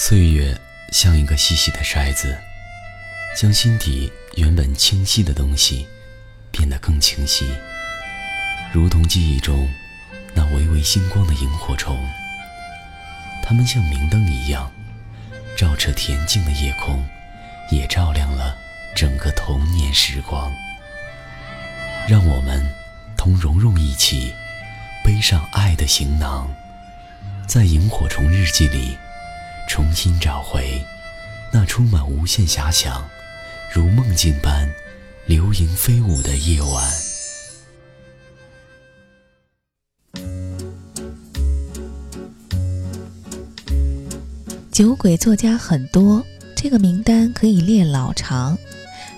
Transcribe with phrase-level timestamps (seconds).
[0.00, 0.56] 岁月
[0.92, 2.38] 像一个细细的筛子，
[3.36, 5.88] 将心底原本清晰的东西
[6.52, 7.52] 变得更清晰，
[8.72, 9.68] 如同记忆中
[10.34, 11.98] 那微微星光的萤火虫。
[13.42, 14.70] 它们像明灯一样，
[15.56, 17.04] 照彻恬静的夜空，
[17.72, 18.56] 也照亮了
[18.94, 20.48] 整个童年时光。
[22.06, 22.64] 让我们
[23.16, 24.32] 同蓉蓉一起
[25.04, 26.48] 背上爱的行囊，
[27.48, 28.96] 在萤火虫日记里。
[29.68, 30.82] 重新找回
[31.52, 33.06] 那充满无限遐想、
[33.72, 34.68] 如梦境般
[35.26, 36.90] 流萤飞舞的夜晚。
[44.72, 46.24] 酒鬼作家很多，
[46.56, 48.56] 这个名单可以列老长，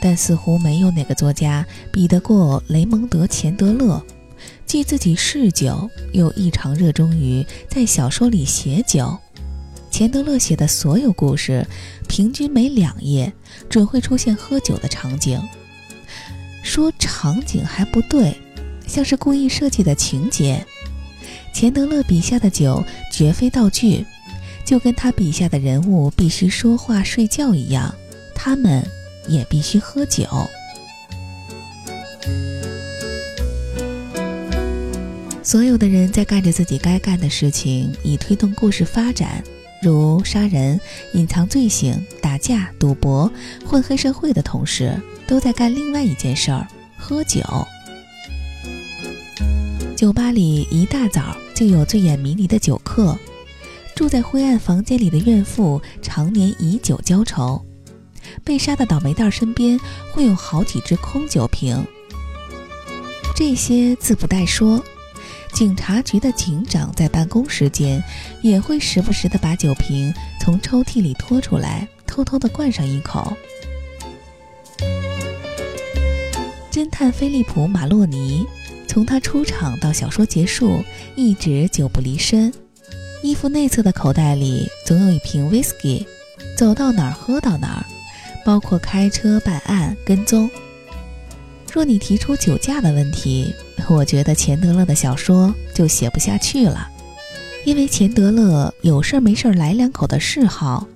[0.00, 4.00] 但似乎没有哪个作家比得过雷蒙德·钱德勒。
[4.64, 9.18] 既自己嗜酒，又异常热衷于在小说里写酒。
[9.90, 11.66] 钱德勒写的所有故事，
[12.06, 13.32] 平均每两页
[13.68, 15.40] 准会出现喝酒的场景。
[16.62, 18.36] 说场景还不对，
[18.86, 20.66] 像是故意设计的情节。
[21.54, 24.04] 钱德勒笔下的酒绝非道具，
[24.66, 27.94] 就跟他笔下的人物必须说话睡觉一样，
[28.34, 28.86] 他们
[29.28, 30.26] 也必须喝酒。
[35.42, 39.42] 所有的人在干着自己该干的事情，以推动故事发展。
[39.86, 40.80] 如杀人、
[41.12, 43.30] 隐藏罪行、打架、赌博、
[43.64, 46.66] 混黑社会的同时，都在干另外一件事儿——
[46.98, 47.40] 喝酒。
[49.96, 53.16] 酒吧里一大早就有醉眼迷离的酒客，
[53.94, 57.64] 住在灰暗房间里的怨妇常年以酒浇愁，
[58.42, 59.78] 被杀的倒霉蛋身边
[60.12, 61.80] 会有好几只空酒瓶。
[63.36, 64.82] 这些自不待说。
[65.56, 68.04] 警察局的警长在办公时间
[68.42, 73.34] 也会时不时的把酒瓶从抽屉里拖出来，偷偷的灌上一口。
[76.70, 78.44] 侦探菲利普·马洛尼
[78.86, 80.84] 从他出场到小说结束，
[81.14, 82.52] 一直酒不离身，
[83.22, 86.04] 衣服内侧的口袋里总有一瓶 whisky，
[86.54, 87.86] 走到哪儿喝到哪儿，
[88.44, 90.50] 包括开车、办案、跟踪。
[91.76, 93.54] 若你提出酒驾的问题，
[93.86, 96.88] 我觉得钱德勒的小说就写不下去了，
[97.66, 100.86] 因为钱德勒有事儿没事儿来两口的嗜好，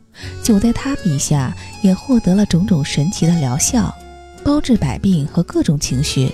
[0.43, 3.95] 酒在他笔下也获得了种种神奇的疗效，
[4.43, 6.33] 包治百病和各种情绪。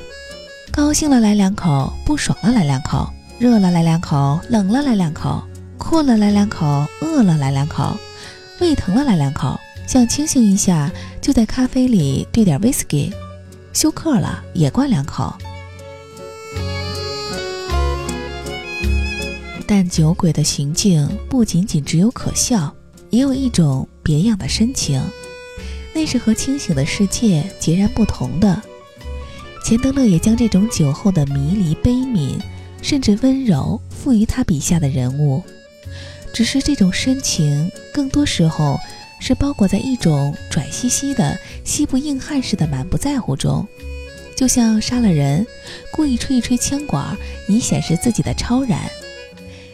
[0.70, 5.42] 高兴了来两口，不爽了来两口，热了来两口，冷了来两口，
[5.76, 7.96] 困了来两口，饿了来两口，
[8.60, 9.58] 胃疼了来两口，
[9.88, 10.88] 想清醒一下
[11.20, 13.12] 就在咖啡里兑点 whisky。
[13.76, 15.36] 休克了也灌两口，
[19.66, 22.74] 但酒鬼的行径不仅仅只有可笑，
[23.10, 25.02] 也有一种别样的深情，
[25.94, 28.62] 那是和清醒的世界截然不同的。
[29.62, 32.40] 钱德勒也将这种酒后的迷离、悲悯，
[32.80, 35.42] 甚至温柔赋予他笔下的人物，
[36.32, 38.80] 只是这种深情更多时候。
[39.26, 43.66] 是包裹在一种拽兮兮的西部硬汉式的满不在乎中，
[44.36, 45.44] 就像杀了人，
[45.90, 47.04] 故意吹一吹枪管
[47.48, 48.88] 以显示自己的超然。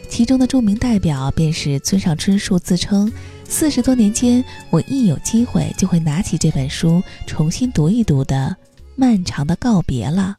[0.09, 3.13] 其中的著名代表便是村上春树自称
[3.47, 8.57] ：“四十多年间，我一有机会就会拿起这本书重新读一读的
[8.95, 10.37] 漫长的告别了。”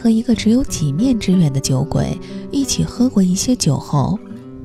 [0.00, 2.18] 和一个只有几面之缘的酒鬼
[2.50, 4.18] 一起喝过一些酒后，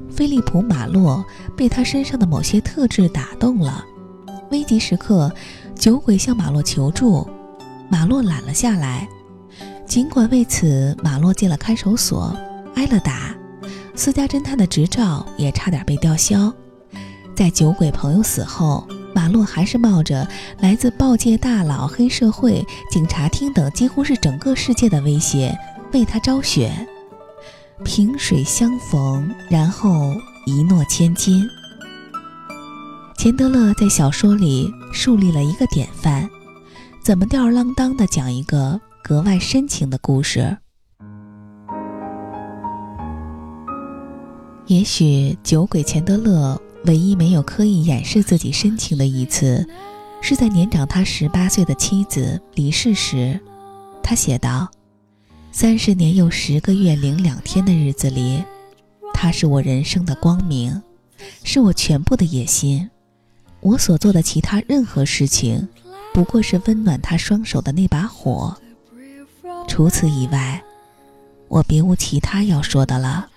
[0.10, 1.24] 菲利普·马洛
[1.58, 3.84] 被他身上的某些特质打动了。
[4.52, 5.30] 危急时刻，
[5.76, 7.28] 酒鬼向马洛求助，
[7.90, 9.08] 马洛揽了下来。
[9.86, 12.36] 尽管为此，马洛进了看守所，
[12.76, 13.36] 挨了打，
[13.94, 16.52] 私家侦探的执照也差点被吊销。
[17.36, 18.88] 在酒鬼朋友死后。
[19.16, 20.28] 马洛还是冒着
[20.60, 25.58] 来自报界大佬、黑社会、警察厅等几乎是整个世界的威胁，
[25.94, 26.70] 为他招雪。
[27.86, 30.14] 萍水相逢，然后
[30.46, 31.48] 一诺千金。
[33.18, 36.30] 钱德勒在小说里树立了一个典范，
[37.02, 40.58] 怎么吊儿郎当地讲一个格外深情的故事？
[44.68, 46.62] 也许酒鬼钱德勒。
[46.86, 49.68] 唯一没有刻意掩饰自己深情的一次，
[50.22, 53.40] 是在年长他十八岁的妻子离世时，
[54.04, 54.70] 他写道
[55.52, 58.44] ：“三十年又十个月零两天的日子里，
[59.14, 60.82] 他是我人生的光明，
[61.44, 62.90] 是我全部的野心。
[63.62, 65.68] 我所做的其他任何事情，
[66.14, 68.56] 不过是温暖他双手的那把火。
[69.68, 70.62] 除此以外，
[71.48, 73.28] 我别无其他要说的了。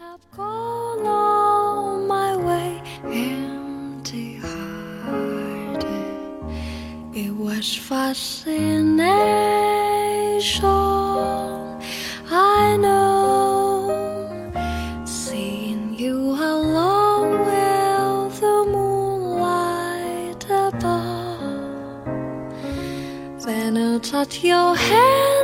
[24.24, 25.37] Touch your hand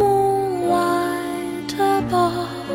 [0.00, 2.68] moonlight above.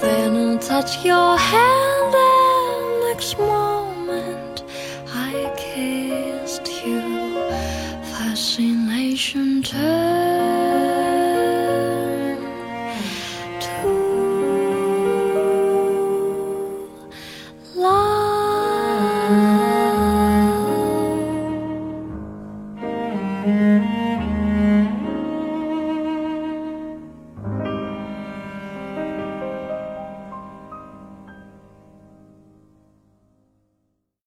[0.00, 4.64] Then I'll touch your hand, and next moment
[5.08, 7.02] I kissed you.
[8.12, 10.00] Fascination turned
[13.60, 13.88] to
[17.76, 18.20] love.